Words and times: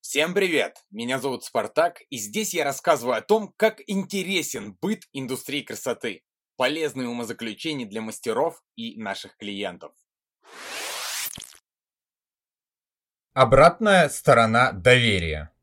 Всем 0.00 0.32
привет! 0.34 0.76
Меня 0.92 1.18
зовут 1.18 1.42
Спартак, 1.42 2.02
и 2.10 2.16
здесь 2.18 2.54
я 2.54 2.62
рассказываю 2.62 3.16
о 3.16 3.20
том, 3.20 3.52
как 3.56 3.80
интересен 3.88 4.78
быт 4.80 5.02
индустрии 5.12 5.62
красоты, 5.62 6.22
полезные 6.56 7.08
умозаключения 7.08 7.86
для 7.86 8.02
мастеров 8.02 8.62
и 8.76 8.96
наших 8.96 9.36
клиентов. 9.36 9.92
Обратная 13.32 14.08
сторона 14.08 14.70
доверия. 14.70 15.53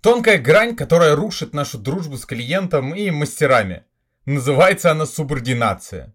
Тонкая 0.00 0.38
грань, 0.38 0.76
которая 0.76 1.16
рушит 1.16 1.54
нашу 1.54 1.76
дружбу 1.76 2.16
с 2.16 2.24
клиентом 2.24 2.94
и 2.94 3.10
мастерами. 3.10 3.84
Называется 4.26 4.92
она 4.92 5.06
субординация. 5.06 6.14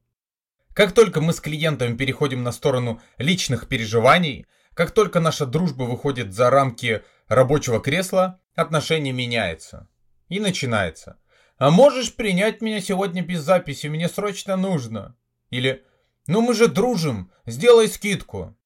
Как 0.74 0.94
только 0.94 1.20
мы 1.20 1.34
с 1.34 1.42
клиентами 1.42 1.98
переходим 1.98 2.44
на 2.44 2.54
сторону 2.54 3.02
личных 3.18 3.68
переживаний, 3.68 4.48
как 4.74 4.92
только 4.92 5.20
наша 5.20 5.46
дружба 5.46 5.84
выходит 5.84 6.34
за 6.34 6.50
рамки 6.50 7.04
рабочего 7.28 7.82
кресла, 7.82 8.40
отношение 8.56 9.14
меняется. 9.14 9.90
И 10.30 10.40
начинается. 10.40 11.20
«А 11.58 11.70
можешь 11.70 12.16
принять 12.16 12.62
меня 12.62 12.82
сегодня 12.82 13.22
без 13.22 13.42
записи? 13.42 13.88
Мне 13.88 14.08
срочно 14.08 14.56
нужно». 14.56 15.16
Или 15.50 15.84
«Ну 16.26 16.42
мы 16.42 16.54
же 16.54 16.68
дружим, 16.68 17.32
сделай 17.46 17.88
скидку». 17.90 18.58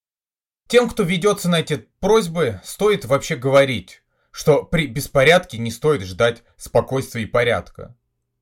Тем, 0.67 0.89
кто 0.89 1.03
ведется 1.03 1.49
на 1.49 1.59
эти 1.61 1.88
просьбы, 1.99 2.61
стоит 2.63 3.05
вообще 3.05 3.36
говорить, 3.36 4.03
что 4.37 4.61
при 4.61 4.85
беспорядке 4.85 5.57
не 5.57 5.71
стоит 5.71 6.03
ждать 6.03 6.43
спокойствия 6.57 7.23
и 7.23 7.25
порядка. 7.25 7.97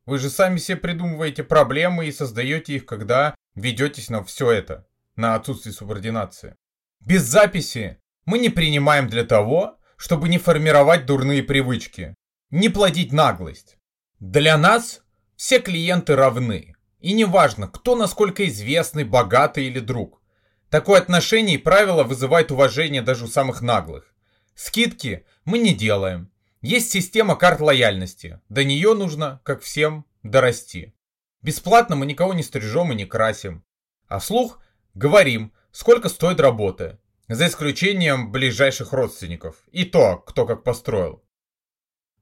Вы 0.06 0.20
же 0.20 0.30
сами 0.30 0.58
себе 0.58 0.76
придумываете 0.76 1.42
проблемы 1.42 2.06
и 2.06 2.12
создаете 2.12 2.74
их, 2.74 2.86
когда 2.86 3.34
ведетесь 3.56 4.10
на 4.10 4.22
все 4.22 4.52
это, 4.52 4.86
на 5.16 5.36
отсутствие 5.36 5.72
субординации. 5.72 6.58
Без 7.00 7.22
записи 7.22 7.98
мы 8.26 8.40
не 8.40 8.50
принимаем 8.50 9.08
для 9.08 9.24
того, 9.24 9.80
чтобы 9.96 10.28
не 10.28 10.38
формировать 10.38 11.06
дурные 11.06 11.42
привычки, 11.42 12.14
не 12.50 12.68
плодить 12.68 13.14
наглость. 13.14 13.78
Для 14.20 14.58
нас 14.58 15.02
все 15.38 15.60
клиенты 15.60 16.18
равны. 16.18 16.76
И 17.00 17.14
неважно, 17.14 17.70
кто 17.70 17.96
насколько 17.96 18.46
известный, 18.50 19.06
богатый 19.06 19.68
или 19.68 19.80
друг. 19.80 20.22
Такое 20.70 21.00
отношение 21.00 21.56
и 21.56 21.58
правило 21.58 22.04
вызывает 22.04 22.52
уважение 22.52 23.02
даже 23.02 23.24
у 23.24 23.28
самых 23.30 23.62
наглых. 23.62 24.15
Скидки 24.56 25.26
мы 25.44 25.60
не 25.60 25.76
делаем. 25.76 26.32
Есть 26.62 26.92
система 26.92 27.36
карт 27.36 27.60
лояльности. 27.60 28.40
До 28.50 28.64
нее 28.64 28.94
нужно, 28.96 29.42
как 29.44 29.62
всем, 29.62 30.06
дорасти. 30.24 30.96
Бесплатно 31.42 31.96
мы 31.96 32.06
никого 32.06 32.34
не 32.34 32.42
стрижем 32.42 32.92
и 32.92 32.96
не 32.96 33.06
красим. 33.06 33.64
А 34.08 34.18
вслух 34.20 34.60
говорим, 34.94 35.54
сколько 35.72 36.10
стоит 36.10 36.40
работа. 36.40 37.00
За 37.28 37.48
исключением 37.48 38.32
ближайших 38.32 38.94
родственников. 38.94 39.58
И 39.72 39.84
то, 39.84 40.18
кто 40.18 40.46
как 40.46 40.64
построил. 40.64 41.24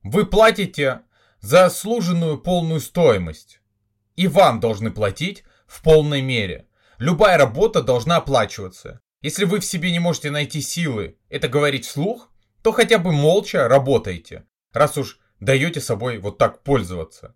Вы 0.02 0.26
платите 0.26 1.02
за 1.40 1.70
служенную 1.70 2.40
полную 2.40 2.80
стоимость. 2.80 3.62
И 4.16 4.28
вам 4.28 4.60
должны 4.60 4.92
платить 4.92 5.44
в 5.68 5.84
полной 5.84 6.22
мере. 6.22 6.68
Любая 6.98 7.38
работа 7.38 7.84
должна 7.84 8.18
оплачиваться. 8.18 9.03
Если 9.24 9.46
вы 9.46 9.62
в 9.62 9.66
себе 9.66 9.90
не 9.92 10.00
можете 10.00 10.32
найти 10.32 10.62
силы 10.62 11.18
это 11.30 11.48
говорить 11.48 11.86
вслух, 11.86 12.30
то 12.62 12.74
хотя 12.74 13.00
бы 13.00 13.14
молча 13.14 13.70
работайте, 13.70 14.46
раз 14.74 14.98
уж 14.98 15.18
даете 15.40 15.80
собой 15.80 16.18
вот 16.18 16.38
так 16.38 16.62
пользоваться. 16.62 17.34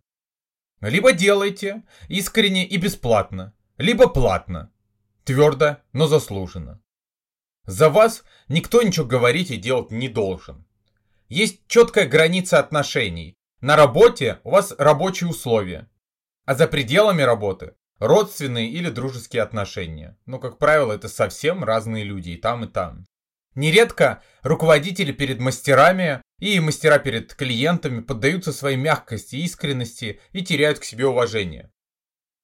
Либо 0.81 1.13
делайте 1.13 1.83
искренне 2.09 2.67
и 2.67 2.75
бесплатно, 2.75 3.55
либо 3.77 4.09
платно, 4.09 4.69
твердо, 5.23 5.77
но 5.93 6.07
заслуженно. 6.07 6.81
За 7.63 7.89
вас 7.89 8.25
никто 8.49 8.81
ничего 8.81 9.05
говорить 9.05 9.49
и 9.49 9.55
делать 9.55 9.89
не 9.89 10.09
должен. 10.09 10.67
Есть 11.29 11.61
четкая 11.67 12.05
граница 12.05 12.59
отношений. 12.59 13.37
На 13.61 13.77
работе 13.77 14.41
у 14.43 14.51
вас 14.51 14.75
рабочие 14.77 15.29
условия. 15.29 15.89
А 16.43 16.53
за 16.53 16.67
пределами 16.67 17.21
работы 17.21 17.75
родственные 17.99 18.69
или 18.69 18.89
дружеские 18.89 19.41
отношения. 19.43 20.17
Но, 20.25 20.39
как 20.39 20.57
правило, 20.57 20.93
это 20.93 21.09
совсем 21.09 21.63
разные 21.63 22.03
люди 22.03 22.31
и 22.31 22.37
там, 22.37 22.65
и 22.65 22.67
там. 22.67 23.05
Нередко 23.55 24.21
руководители 24.43 25.11
перед 25.11 25.39
мастерами 25.39 26.21
и 26.39 26.59
мастера 26.59 26.99
перед 26.99 27.33
клиентами 27.33 28.01
поддаются 28.01 28.53
своей 28.53 28.77
мягкости, 28.77 29.37
искренности 29.37 30.19
и 30.31 30.43
теряют 30.43 30.79
к 30.79 30.83
себе 30.83 31.07
уважение. 31.07 31.71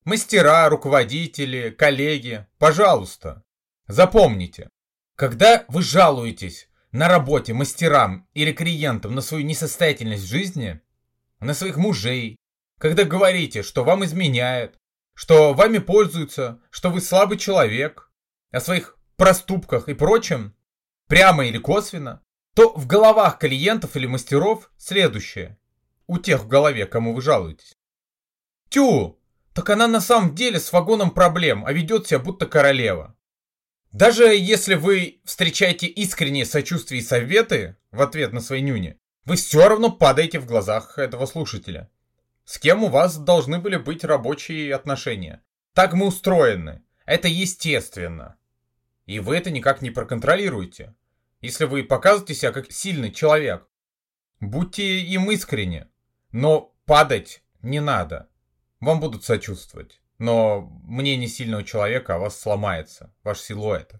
Мастера, 0.04 0.68
руководители, 0.68 1.70
коллеги, 1.70 2.46
пожалуйста, 2.58 3.42
запомните, 3.86 4.68
когда 5.16 5.64
вы 5.68 5.82
жалуетесь 5.82 6.68
на 6.90 7.08
работе 7.08 7.54
мастерам 7.54 8.28
или 8.34 8.52
клиентам 8.52 9.14
на 9.14 9.20
свою 9.20 9.44
несостоятельность 9.44 10.24
в 10.24 10.28
жизни, 10.28 10.80
на 11.40 11.54
своих 11.54 11.76
мужей, 11.76 12.36
когда 12.78 13.04
говорите, 13.04 13.62
что 13.62 13.84
вам 13.84 14.04
изменяют, 14.04 14.76
что 15.14 15.54
вами 15.54 15.78
пользуются, 15.78 16.60
что 16.70 16.90
вы 16.90 17.00
слабый 17.00 17.38
человек, 17.38 18.10
о 18.50 18.60
своих 18.60 18.96
проступках 19.16 19.88
и 19.88 19.94
прочем, 19.94 20.54
прямо 21.08 21.46
или 21.46 21.58
косвенно, 21.58 22.22
то 22.54 22.72
в 22.74 22.86
головах 22.86 23.38
клиентов 23.38 23.96
или 23.96 24.06
мастеров 24.06 24.70
следующее. 24.76 25.58
У 26.06 26.18
тех 26.18 26.44
в 26.44 26.48
голове, 26.48 26.86
кому 26.86 27.14
вы 27.14 27.22
жалуетесь. 27.22 27.76
Тю, 28.68 29.18
так 29.54 29.70
она 29.70 29.86
на 29.86 30.00
самом 30.00 30.34
деле 30.34 30.60
с 30.60 30.72
вагоном 30.72 31.10
проблем, 31.10 31.64
а 31.64 31.72
ведет 31.72 32.06
себя 32.06 32.18
будто 32.18 32.46
королева. 32.46 33.16
Даже 33.92 34.34
если 34.34 34.74
вы 34.74 35.20
встречаете 35.24 35.86
искренние 35.86 36.44
сочувствия 36.44 36.98
и 36.98 37.02
советы 37.02 37.76
в 37.92 38.02
ответ 38.02 38.32
на 38.32 38.40
свои 38.40 38.60
нюни, 38.60 38.98
вы 39.24 39.36
все 39.36 39.68
равно 39.68 39.90
падаете 39.90 40.40
в 40.40 40.46
глазах 40.46 40.98
этого 40.98 41.26
слушателя. 41.26 41.90
С 42.44 42.58
кем 42.58 42.84
у 42.84 42.88
вас 42.88 43.16
должны 43.16 43.58
были 43.58 43.76
быть 43.76 44.04
рабочие 44.04 44.74
отношения. 44.74 45.42
Так 45.72 45.94
мы 45.94 46.06
устроены. 46.06 46.82
Это 47.06 47.28
естественно. 47.28 48.36
И 49.06 49.20
вы 49.20 49.36
это 49.36 49.50
никак 49.50 49.82
не 49.82 49.90
проконтролируете. 49.90 50.94
Если 51.40 51.64
вы 51.64 51.84
показываете 51.84 52.34
себя 52.34 52.52
как 52.52 52.72
сильный 52.72 53.12
человек, 53.12 53.66
будьте 54.40 55.00
им 55.00 55.30
искренне. 55.30 55.88
Но 56.32 56.74
падать 56.86 57.42
не 57.62 57.80
надо. 57.80 58.28
Вам 58.80 59.00
будут 59.00 59.24
сочувствовать 59.24 60.00
но 60.18 60.60
мнение 60.84 61.28
сильного 61.28 61.64
человека 61.64 62.14
о 62.14 62.18
вас 62.18 62.38
сломается, 62.38 63.12
ваш 63.22 63.40
силуэт. 63.40 63.94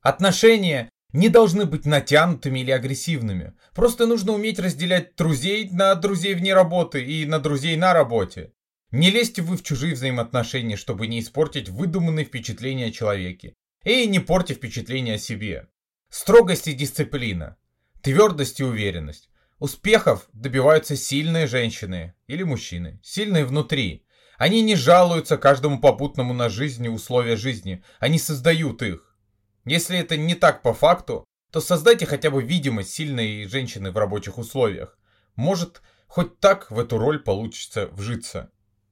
Отношения 0.00 0.90
не 1.12 1.28
должны 1.28 1.66
быть 1.66 1.86
натянутыми 1.86 2.60
или 2.60 2.70
агрессивными. 2.70 3.54
Просто 3.74 4.06
нужно 4.06 4.32
уметь 4.32 4.58
разделять 4.58 5.16
друзей 5.16 5.68
на 5.70 5.94
друзей 5.94 6.34
вне 6.34 6.54
работы 6.54 7.04
и 7.04 7.26
на 7.26 7.38
друзей 7.38 7.76
на 7.76 7.92
работе. 7.92 8.52
Не 8.90 9.10
лезьте 9.10 9.42
вы 9.42 9.56
в 9.56 9.62
чужие 9.62 9.94
взаимоотношения, 9.94 10.76
чтобы 10.76 11.06
не 11.06 11.20
испортить 11.20 11.68
выдуманные 11.68 12.24
впечатления 12.24 12.86
о 12.86 12.92
человеке. 12.92 13.54
И 13.84 14.06
не 14.06 14.20
порти 14.20 14.52
впечатление 14.52 15.14
о 15.14 15.18
себе. 15.18 15.68
Строгость 16.08 16.68
и 16.68 16.72
дисциплина. 16.72 17.56
Твердость 18.02 18.60
и 18.60 18.64
уверенность. 18.64 19.30
Успехов 19.58 20.28
добиваются 20.32 20.96
сильные 20.96 21.46
женщины 21.46 22.14
или 22.26 22.42
мужчины. 22.42 23.00
Сильные 23.02 23.44
внутри. 23.44 24.04
Они 24.36 24.60
не 24.60 24.74
жалуются 24.74 25.36
каждому 25.36 25.80
попутному 25.80 26.34
на 26.34 26.48
жизнь 26.48 26.84
и 26.84 26.88
условия 26.88 27.36
жизни, 27.36 27.84
они 28.00 28.18
создают 28.18 28.82
их. 28.82 29.11
Если 29.64 29.98
это 29.98 30.16
не 30.16 30.34
так 30.34 30.62
по 30.62 30.74
факту, 30.74 31.24
то 31.52 31.60
создайте 31.60 32.06
хотя 32.06 32.30
бы 32.30 32.42
видимость 32.42 32.92
сильной 32.92 33.44
женщины 33.46 33.92
в 33.92 33.96
рабочих 33.96 34.38
условиях. 34.38 34.98
Может, 35.36 35.82
хоть 36.08 36.40
так 36.40 36.70
в 36.70 36.78
эту 36.78 36.98
роль 36.98 37.20
получится 37.20 37.86
вжиться. 37.88 38.50